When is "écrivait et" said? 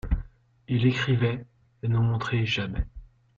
0.87-1.87